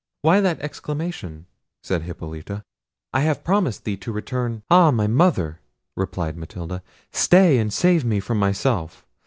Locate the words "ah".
4.71-4.89